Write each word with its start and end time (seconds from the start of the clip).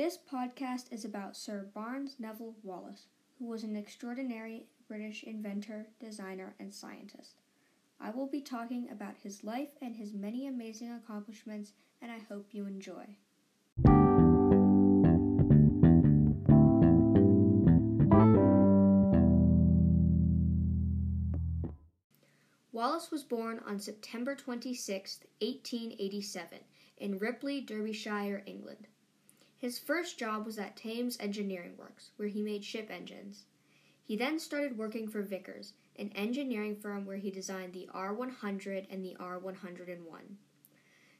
This 0.00 0.16
podcast 0.16 0.90
is 0.94 1.04
about 1.04 1.36
Sir 1.36 1.68
Barnes 1.74 2.16
Neville 2.18 2.54
Wallis, 2.62 3.04
who 3.38 3.44
was 3.44 3.64
an 3.64 3.76
extraordinary 3.76 4.64
British 4.88 5.24
inventor, 5.24 5.88
designer, 6.00 6.54
and 6.58 6.72
scientist. 6.72 7.42
I 8.00 8.08
will 8.08 8.26
be 8.26 8.40
talking 8.40 8.88
about 8.90 9.18
his 9.22 9.44
life 9.44 9.72
and 9.82 9.94
his 9.94 10.14
many 10.14 10.46
amazing 10.46 10.90
accomplishments, 10.90 11.74
and 12.00 12.10
I 12.10 12.20
hope 12.30 12.46
you 12.52 12.64
enjoy. 12.64 13.18
Wallis 22.72 23.10
was 23.10 23.22
born 23.22 23.60
on 23.66 23.78
September 23.78 24.34
26, 24.34 25.20
1887, 25.42 26.60
in 26.96 27.18
Ripley, 27.18 27.60
Derbyshire, 27.60 28.42
England. 28.46 28.86
His 29.60 29.78
first 29.78 30.18
job 30.18 30.46
was 30.46 30.58
at 30.58 30.74
Thames 30.74 31.18
Engineering 31.20 31.74
Works, 31.76 32.12
where 32.16 32.28
he 32.28 32.40
made 32.40 32.64
ship 32.64 32.88
engines. 32.90 33.44
He 34.02 34.16
then 34.16 34.38
started 34.38 34.78
working 34.78 35.06
for 35.06 35.20
Vickers, 35.20 35.74
an 35.96 36.10
engineering 36.14 36.74
firm 36.74 37.04
where 37.04 37.18
he 37.18 37.30
designed 37.30 37.74
the 37.74 37.86
R100 37.94 38.86
and 38.90 39.04
the 39.04 39.14
R101. 39.20 39.98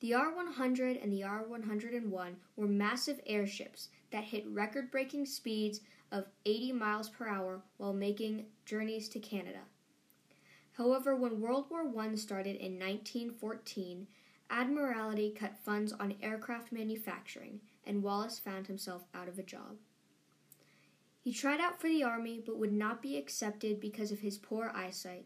The 0.00 0.12
R100 0.12 1.04
and 1.04 1.12
the 1.12 1.20
R101 1.20 2.36
were 2.56 2.66
massive 2.66 3.20
airships 3.26 3.90
that 4.10 4.24
hit 4.24 4.46
record 4.48 4.90
breaking 4.90 5.26
speeds 5.26 5.82
of 6.10 6.24
80 6.46 6.72
miles 6.72 7.10
per 7.10 7.28
hour 7.28 7.60
while 7.76 7.92
making 7.92 8.46
journeys 8.64 9.10
to 9.10 9.20
Canada. 9.20 9.60
However, 10.78 11.14
when 11.14 11.42
World 11.42 11.66
War 11.68 11.84
I 11.98 12.14
started 12.14 12.56
in 12.56 12.78
1914, 12.78 14.06
Admiralty 14.52 15.30
cut 15.30 15.56
funds 15.56 15.94
on 15.94 16.14
aircraft 16.20 16.72
manufacturing, 16.72 17.60
and 17.86 18.02
Wallis 18.02 18.38
found 18.38 18.66
himself 18.66 19.06
out 19.14 19.26
of 19.26 19.38
a 19.38 19.42
job. 19.42 19.78
He 21.22 21.32
tried 21.32 21.58
out 21.58 21.80
for 21.80 21.88
the 21.88 22.04
army 22.04 22.38
but 22.44 22.58
would 22.58 22.72
not 22.72 23.00
be 23.00 23.16
accepted 23.16 23.80
because 23.80 24.12
of 24.12 24.20
his 24.20 24.36
poor 24.36 24.70
eyesight. 24.74 25.24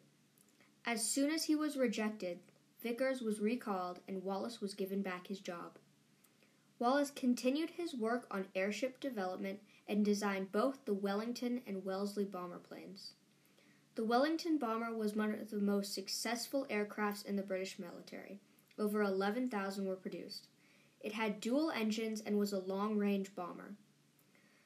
As 0.84 1.04
soon 1.04 1.32
as 1.32 1.44
he 1.44 1.56
was 1.56 1.76
rejected, 1.76 2.38
Vickers 2.80 3.20
was 3.20 3.40
recalled 3.40 3.98
and 4.06 4.22
Wallis 4.22 4.60
was 4.60 4.74
given 4.74 5.02
back 5.02 5.26
his 5.26 5.40
job. 5.40 5.78
Wallis 6.78 7.10
continued 7.10 7.70
his 7.70 7.96
work 7.96 8.28
on 8.30 8.46
airship 8.54 9.00
development 9.00 9.58
and 9.88 10.04
designed 10.04 10.52
both 10.52 10.84
the 10.84 10.94
Wellington 10.94 11.62
and 11.66 11.84
Wellesley 11.84 12.24
bomber 12.24 12.58
planes. 12.58 13.14
The 13.96 14.04
Wellington 14.04 14.58
bomber 14.58 14.94
was 14.94 15.16
one 15.16 15.34
of 15.34 15.50
the 15.50 15.56
most 15.56 15.94
successful 15.94 16.64
aircrafts 16.70 17.26
in 17.26 17.34
the 17.34 17.42
British 17.42 17.80
military. 17.80 18.40
Over 18.78 19.02
11,000 19.02 19.86
were 19.86 19.96
produced. 19.96 20.48
It 21.00 21.12
had 21.12 21.40
dual 21.40 21.70
engines 21.70 22.20
and 22.20 22.38
was 22.38 22.52
a 22.52 22.58
long 22.58 22.98
range 22.98 23.34
bomber. 23.34 23.74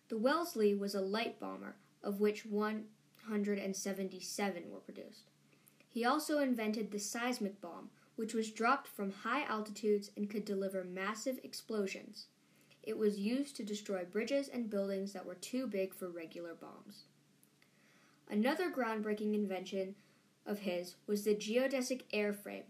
The 0.08 0.18
Wellesley 0.18 0.74
was 0.74 0.94
a 0.94 1.00
light 1.00 1.38
bomber, 1.38 1.76
of 2.02 2.20
which 2.20 2.44
177 2.44 4.70
were 4.70 4.80
produced. 4.80 5.30
He 5.88 6.04
also 6.04 6.38
invented 6.38 6.90
the 6.90 6.98
seismic 6.98 7.60
bomb, 7.60 7.90
which 8.16 8.34
was 8.34 8.50
dropped 8.50 8.88
from 8.88 9.12
high 9.12 9.44
altitudes 9.44 10.10
and 10.16 10.28
could 10.28 10.44
deliver 10.44 10.84
massive 10.84 11.38
explosions. 11.42 12.26
It 12.82 12.98
was 12.98 13.18
used 13.18 13.56
to 13.56 13.64
destroy 13.64 14.04
bridges 14.04 14.48
and 14.48 14.70
buildings 14.70 15.12
that 15.12 15.26
were 15.26 15.34
too 15.34 15.66
big 15.66 15.94
for 15.94 16.08
regular 16.08 16.54
bombs. 16.54 17.04
Another 18.28 18.70
groundbreaking 18.70 19.34
invention 19.34 19.96
of 20.46 20.60
his 20.60 20.94
was 21.06 21.24
the 21.24 21.34
geodesic 21.34 22.02
airframe, 22.14 22.64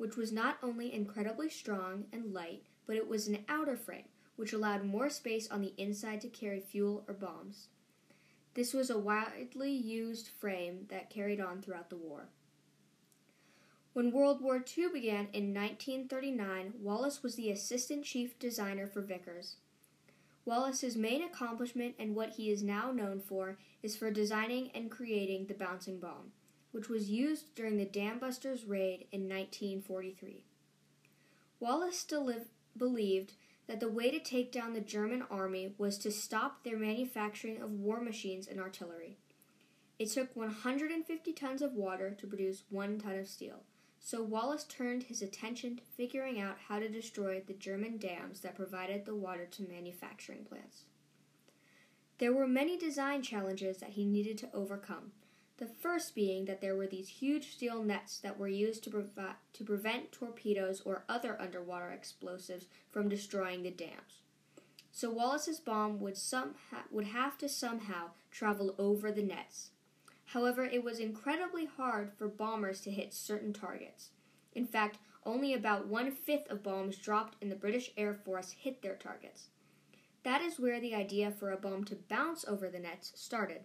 which 0.00 0.16
was 0.16 0.32
not 0.32 0.56
only 0.62 0.90
incredibly 0.90 1.50
strong 1.50 2.06
and 2.10 2.32
light, 2.32 2.62
but 2.86 2.96
it 2.96 3.06
was 3.06 3.28
an 3.28 3.44
outer 3.50 3.76
frame, 3.76 4.08
which 4.36 4.54
allowed 4.54 4.82
more 4.82 5.10
space 5.10 5.46
on 5.50 5.60
the 5.60 5.74
inside 5.76 6.22
to 6.22 6.28
carry 6.28 6.58
fuel 6.58 7.04
or 7.06 7.12
bombs. 7.12 7.68
This 8.54 8.72
was 8.72 8.88
a 8.88 8.98
widely 8.98 9.70
used 9.70 10.30
frame 10.40 10.86
that 10.88 11.10
carried 11.10 11.38
on 11.38 11.60
throughout 11.60 11.90
the 11.90 11.98
war. 11.98 12.28
When 13.92 14.10
World 14.10 14.40
War 14.40 14.56
II 14.56 14.88
began 14.90 15.28
in 15.34 15.52
1939, 15.52 16.72
Wallis 16.80 17.22
was 17.22 17.34
the 17.34 17.50
assistant 17.50 18.06
chief 18.06 18.38
designer 18.38 18.86
for 18.86 19.02
Vickers. 19.02 19.56
Wallis's 20.46 20.96
main 20.96 21.22
accomplishment 21.22 21.94
and 21.98 22.16
what 22.16 22.30
he 22.30 22.50
is 22.50 22.62
now 22.62 22.90
known 22.90 23.20
for 23.20 23.58
is 23.82 23.96
for 23.96 24.10
designing 24.10 24.70
and 24.74 24.90
creating 24.90 25.44
the 25.44 25.54
bouncing 25.54 26.00
bomb, 26.00 26.32
which 26.72 26.88
was 26.88 27.10
used 27.10 27.54
during 27.54 27.76
the 27.76 27.86
Dambusters 27.86 28.68
raid 28.68 29.06
in 29.12 29.28
1943. 29.28 30.44
Wallis 31.58 31.98
still 31.98 32.32
believed 32.76 33.32
that 33.66 33.80
the 33.80 33.88
way 33.88 34.10
to 34.10 34.18
take 34.18 34.50
down 34.50 34.72
the 34.72 34.80
German 34.80 35.22
army 35.30 35.74
was 35.78 35.98
to 35.98 36.10
stop 36.10 36.64
their 36.64 36.78
manufacturing 36.78 37.60
of 37.60 37.70
war 37.70 38.00
machines 38.00 38.48
and 38.48 38.60
artillery. 38.60 39.18
It 39.98 40.10
took 40.10 40.34
150 40.34 41.32
tons 41.34 41.62
of 41.62 41.74
water 41.74 42.16
to 42.18 42.26
produce 42.26 42.64
one 42.70 42.98
ton 42.98 43.18
of 43.18 43.28
steel, 43.28 43.62
so 44.00 44.22
Wallis 44.22 44.64
turned 44.64 45.04
his 45.04 45.20
attention 45.20 45.76
to 45.76 45.82
figuring 45.96 46.40
out 46.40 46.56
how 46.68 46.78
to 46.78 46.88
destroy 46.88 47.42
the 47.46 47.52
German 47.52 47.98
dams 47.98 48.40
that 48.40 48.56
provided 48.56 49.04
the 49.04 49.14
water 49.14 49.46
to 49.46 49.68
manufacturing 49.68 50.44
plants. 50.44 50.84
There 52.18 52.32
were 52.32 52.48
many 52.48 52.78
design 52.78 53.22
challenges 53.22 53.78
that 53.78 53.90
he 53.90 54.04
needed 54.04 54.38
to 54.38 54.54
overcome. 54.54 55.12
The 55.60 55.66
first 55.66 56.14
being 56.14 56.46
that 56.46 56.62
there 56.62 56.74
were 56.74 56.86
these 56.86 57.08
huge 57.08 57.52
steel 57.52 57.82
nets 57.82 58.18
that 58.20 58.38
were 58.38 58.48
used 58.48 58.82
to, 58.84 58.90
provi- 58.90 59.36
to 59.52 59.64
prevent 59.64 60.10
torpedoes 60.10 60.80
or 60.86 61.04
other 61.06 61.38
underwater 61.38 61.90
explosives 61.90 62.64
from 62.90 63.10
destroying 63.10 63.62
the 63.62 63.70
dams. 63.70 64.22
So 64.90 65.10
Wallis's 65.10 65.60
bomb 65.60 66.00
would, 66.00 66.16
some 66.16 66.54
ha- 66.70 66.84
would 66.90 67.08
have 67.08 67.36
to 67.38 67.48
somehow 67.48 68.12
travel 68.30 68.74
over 68.78 69.12
the 69.12 69.22
nets. 69.22 69.72
However, 70.24 70.64
it 70.64 70.82
was 70.82 70.98
incredibly 70.98 71.66
hard 71.66 72.12
for 72.16 72.26
bombers 72.26 72.80
to 72.82 72.90
hit 72.90 73.12
certain 73.12 73.52
targets. 73.52 74.12
In 74.54 74.66
fact, 74.66 74.96
only 75.26 75.52
about 75.52 75.86
one 75.86 76.10
fifth 76.10 76.50
of 76.50 76.62
bombs 76.62 76.96
dropped 76.96 77.36
in 77.42 77.50
the 77.50 77.54
British 77.54 77.90
Air 77.98 78.14
Force 78.14 78.52
hit 78.52 78.80
their 78.80 78.96
targets. 78.96 79.48
That 80.22 80.40
is 80.40 80.58
where 80.58 80.80
the 80.80 80.94
idea 80.94 81.30
for 81.30 81.50
a 81.50 81.58
bomb 81.58 81.84
to 81.84 81.96
bounce 81.96 82.46
over 82.48 82.70
the 82.70 82.78
nets 82.78 83.12
started. 83.14 83.64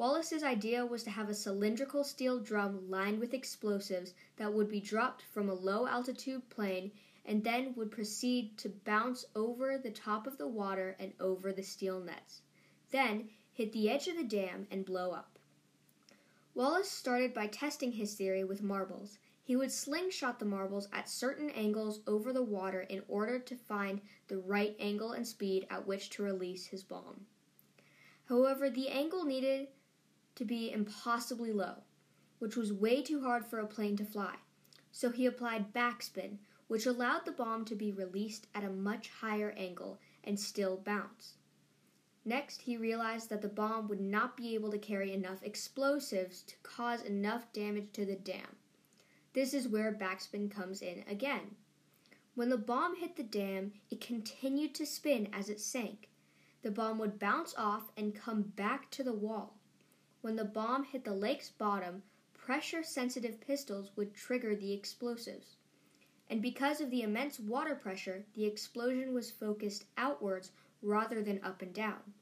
Wallis's 0.00 0.42
idea 0.42 0.86
was 0.86 1.02
to 1.02 1.10
have 1.10 1.28
a 1.28 1.34
cylindrical 1.34 2.04
steel 2.04 2.40
drum 2.40 2.88
lined 2.88 3.20
with 3.20 3.34
explosives 3.34 4.14
that 4.38 4.50
would 4.50 4.70
be 4.70 4.80
dropped 4.80 5.20
from 5.20 5.50
a 5.50 5.54
low 5.54 5.86
altitude 5.86 6.48
plane 6.48 6.90
and 7.26 7.44
then 7.44 7.74
would 7.74 7.90
proceed 7.90 8.56
to 8.56 8.70
bounce 8.70 9.26
over 9.36 9.76
the 9.76 9.90
top 9.90 10.26
of 10.26 10.38
the 10.38 10.48
water 10.48 10.96
and 10.98 11.12
over 11.20 11.52
the 11.52 11.62
steel 11.62 12.00
nets. 12.00 12.40
Then 12.90 13.28
hit 13.52 13.74
the 13.74 13.90
edge 13.90 14.08
of 14.08 14.16
the 14.16 14.24
dam, 14.24 14.66
and 14.70 14.86
blow 14.86 15.10
up. 15.10 15.38
Wallis 16.54 16.90
started 16.90 17.34
by 17.34 17.48
testing 17.48 17.92
his 17.92 18.14
theory 18.14 18.42
with 18.42 18.62
marbles. 18.62 19.18
He 19.44 19.54
would 19.54 19.70
slingshot 19.70 20.38
the 20.38 20.46
marbles 20.46 20.88
at 20.94 21.10
certain 21.10 21.50
angles 21.50 22.00
over 22.06 22.32
the 22.32 22.42
water 22.42 22.80
in 22.80 23.02
order 23.06 23.38
to 23.38 23.54
find 23.54 24.00
the 24.28 24.38
right 24.38 24.74
angle 24.80 25.12
and 25.12 25.28
speed 25.28 25.66
at 25.68 25.86
which 25.86 26.08
to 26.08 26.22
release 26.22 26.64
his 26.64 26.82
bomb. 26.82 27.26
However, 28.30 28.70
the 28.70 28.88
angle 28.88 29.24
needed 29.24 29.68
to 30.40 30.44
be 30.46 30.72
impossibly 30.72 31.52
low, 31.52 31.74
which 32.38 32.56
was 32.56 32.72
way 32.72 33.02
too 33.02 33.20
hard 33.20 33.44
for 33.44 33.58
a 33.58 33.66
plane 33.66 33.94
to 33.94 34.06
fly. 34.06 34.36
So 34.90 35.10
he 35.10 35.26
applied 35.26 35.74
backspin, 35.74 36.38
which 36.66 36.86
allowed 36.86 37.26
the 37.26 37.32
bomb 37.32 37.66
to 37.66 37.74
be 37.74 37.92
released 37.92 38.46
at 38.54 38.64
a 38.64 38.70
much 38.70 39.10
higher 39.20 39.52
angle 39.58 40.00
and 40.24 40.40
still 40.40 40.78
bounce. 40.78 41.34
Next, 42.24 42.62
he 42.62 42.78
realized 42.78 43.28
that 43.28 43.42
the 43.42 43.48
bomb 43.48 43.86
would 43.88 44.00
not 44.00 44.34
be 44.34 44.54
able 44.54 44.70
to 44.70 44.78
carry 44.78 45.12
enough 45.12 45.42
explosives 45.42 46.40
to 46.44 46.54
cause 46.62 47.02
enough 47.02 47.52
damage 47.52 47.92
to 47.92 48.06
the 48.06 48.16
dam. 48.16 48.56
This 49.34 49.52
is 49.52 49.68
where 49.68 49.92
backspin 49.92 50.50
comes 50.50 50.80
in 50.80 51.04
again. 51.06 51.54
When 52.34 52.48
the 52.48 52.56
bomb 52.56 52.96
hit 52.96 53.16
the 53.16 53.24
dam, 53.24 53.72
it 53.90 54.00
continued 54.00 54.74
to 54.76 54.86
spin 54.86 55.28
as 55.34 55.50
it 55.50 55.60
sank. 55.60 56.08
The 56.62 56.70
bomb 56.70 56.98
would 56.98 57.18
bounce 57.18 57.54
off 57.58 57.92
and 57.94 58.14
come 58.14 58.40
back 58.40 58.90
to 58.92 59.02
the 59.02 59.12
wall. 59.12 59.59
When 60.22 60.36
the 60.36 60.44
bomb 60.44 60.84
hit 60.84 61.04
the 61.04 61.14
lake's 61.14 61.48
bottom, 61.48 62.02
pressure 62.34 62.82
sensitive 62.82 63.40
pistols 63.40 63.90
would 63.96 64.14
trigger 64.14 64.54
the 64.54 64.72
explosives. 64.72 65.56
And 66.28 66.42
because 66.42 66.80
of 66.80 66.90
the 66.90 67.02
immense 67.02 67.40
water 67.40 67.74
pressure, 67.74 68.26
the 68.34 68.44
explosion 68.44 69.14
was 69.14 69.30
focused 69.30 69.86
outwards 69.96 70.52
rather 70.82 71.22
than 71.22 71.42
up 71.42 71.62
and 71.62 71.72
down. 71.72 72.14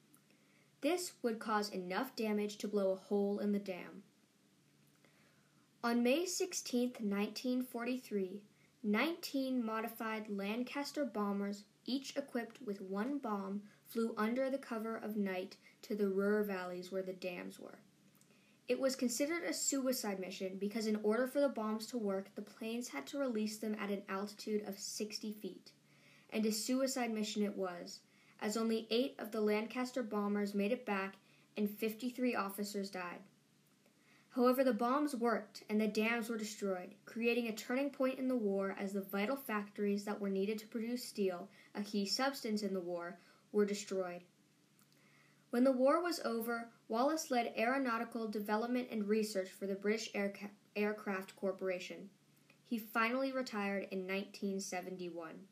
This 0.80 1.14
would 1.22 1.40
cause 1.40 1.70
enough 1.70 2.14
damage 2.14 2.56
to 2.58 2.68
blow 2.68 2.92
a 2.92 2.96
hole 2.96 3.40
in 3.40 3.50
the 3.50 3.58
dam. 3.58 4.04
On 5.82 6.02
May 6.02 6.24
16, 6.24 6.90
1943, 7.00 8.42
19 8.84 9.64
modified 9.64 10.28
Lancaster 10.28 11.04
bombers, 11.04 11.64
each 11.84 12.16
equipped 12.16 12.62
with 12.62 12.80
one 12.80 13.18
bomb, 13.18 13.62
flew 13.86 14.14
under 14.16 14.50
the 14.50 14.58
cover 14.58 14.96
of 14.96 15.16
night 15.16 15.56
to 15.82 15.96
the 15.96 16.08
Ruhr 16.08 16.44
valleys 16.44 16.92
where 16.92 17.02
the 17.02 17.12
dams 17.12 17.58
were. 17.58 17.80
It 18.68 18.78
was 18.78 18.96
considered 18.96 19.44
a 19.44 19.54
suicide 19.54 20.20
mission 20.20 20.58
because, 20.58 20.86
in 20.86 21.00
order 21.02 21.26
for 21.26 21.40
the 21.40 21.48
bombs 21.48 21.86
to 21.86 21.96
work, 21.96 22.34
the 22.34 22.42
planes 22.42 22.88
had 22.88 23.06
to 23.06 23.18
release 23.18 23.56
them 23.56 23.74
at 23.80 23.90
an 23.90 24.02
altitude 24.10 24.68
of 24.68 24.78
60 24.78 25.32
feet. 25.32 25.72
And 26.30 26.44
a 26.44 26.52
suicide 26.52 27.10
mission 27.10 27.42
it 27.42 27.56
was, 27.56 28.00
as 28.40 28.58
only 28.58 28.86
eight 28.90 29.14
of 29.18 29.30
the 29.30 29.40
Lancaster 29.40 30.02
bombers 30.02 30.54
made 30.54 30.70
it 30.70 30.84
back 30.84 31.16
and 31.56 31.70
53 31.70 32.34
officers 32.34 32.90
died. 32.90 33.20
However, 34.32 34.62
the 34.62 34.74
bombs 34.74 35.16
worked 35.16 35.64
and 35.70 35.80
the 35.80 35.88
dams 35.88 36.28
were 36.28 36.36
destroyed, 36.36 36.94
creating 37.06 37.48
a 37.48 37.52
turning 37.52 37.88
point 37.88 38.18
in 38.18 38.28
the 38.28 38.36
war 38.36 38.76
as 38.78 38.92
the 38.92 39.00
vital 39.00 39.36
factories 39.36 40.04
that 40.04 40.20
were 40.20 40.28
needed 40.28 40.58
to 40.58 40.66
produce 40.66 41.02
steel, 41.02 41.48
a 41.74 41.82
key 41.82 42.04
substance 42.04 42.62
in 42.62 42.74
the 42.74 42.80
war, 42.80 43.18
were 43.50 43.64
destroyed. 43.64 44.24
When 45.50 45.64
the 45.64 45.72
war 45.72 46.02
was 46.02 46.20
over, 46.24 46.70
Wallis 46.88 47.30
led 47.30 47.54
aeronautical 47.56 48.28
development 48.28 48.88
and 48.90 49.08
research 49.08 49.48
for 49.48 49.66
the 49.66 49.74
British 49.74 50.12
Airca- 50.12 50.50
Aircraft 50.76 51.36
Corporation. 51.36 52.10
He 52.64 52.78
finally 52.78 53.32
retired 53.32 53.88
in 53.90 54.00
1971. 54.00 55.46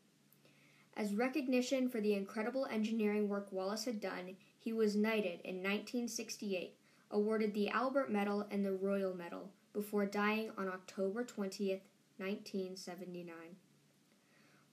As 0.96 1.14
recognition 1.14 1.88
for 1.88 2.00
the 2.00 2.14
incredible 2.14 2.66
engineering 2.66 3.28
work 3.28 3.48
Wallis 3.50 3.84
had 3.84 4.00
done, 4.00 4.36
he 4.58 4.72
was 4.72 4.96
knighted 4.96 5.40
in 5.44 5.56
1968 5.56 6.76
awarded 7.10 7.54
the 7.54 7.68
Albert 7.68 8.10
Medal 8.10 8.46
and 8.50 8.64
the 8.64 8.72
Royal 8.72 9.14
Medal 9.14 9.50
before 9.72 10.06
dying 10.06 10.50
on 10.58 10.68
October 10.68 11.24
20th, 11.24 11.82
1979. 12.18 13.34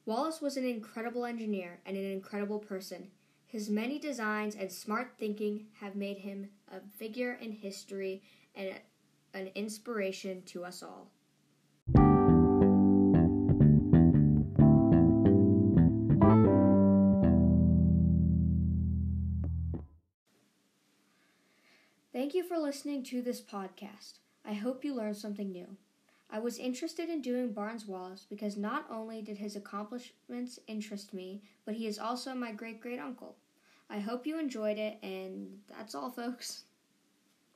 Wallis 0.06 0.42
was 0.42 0.58
an 0.58 0.66
incredible 0.66 1.26
engineer 1.26 1.80
and 1.86 1.96
an 1.96 2.06
incredible 2.06 2.60
person. 2.60 3.12
His 3.54 3.70
many 3.70 4.00
designs 4.00 4.56
and 4.56 4.72
smart 4.72 5.14
thinking 5.20 5.68
have 5.80 5.96
made 5.96 6.18
him 6.18 6.50
a 6.72 6.80
figure 6.98 7.38
in 7.40 7.52
history 7.52 8.24
and 8.56 8.74
an 9.36 9.52
inspiration 9.54 10.42
to 10.48 10.66
us 10.66 10.82
all. 10.82 11.12
Thank 22.12 22.34
you 22.34 22.44
for 22.44 22.58
listening 22.58 23.04
to 23.04 23.22
this 23.22 23.40
podcast. 23.40 24.14
I 24.44 24.54
hope 24.54 24.84
you 24.84 24.96
learned 24.96 25.18
something 25.18 25.52
new. 25.52 25.78
I 26.28 26.40
was 26.40 26.58
interested 26.58 27.08
in 27.08 27.22
doing 27.22 27.54
Barnes 27.54 27.86
Wallis 27.86 28.26
because 28.28 28.58
not 28.58 28.88
only 28.90 29.22
did 29.22 29.38
his 29.38 29.56
accomplishments 29.56 30.58
interest 30.66 31.14
me, 31.14 31.44
but 31.64 31.76
he 31.76 31.86
is 31.86 32.00
also 32.00 32.34
my 32.34 32.52
great 32.52 32.82
great 32.82 32.98
uncle. 32.98 33.36
I 33.90 34.00
hope 34.00 34.26
you 34.26 34.40
enjoyed 34.40 34.78
it, 34.78 34.98
and 35.04 35.60
that's 35.70 35.96
all, 35.96 36.12
folks. 36.12 36.64